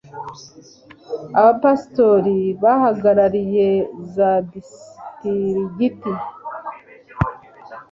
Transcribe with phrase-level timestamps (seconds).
[1.39, 3.69] abapasitori bahagarariye
[4.13, 6.11] za disitirigiti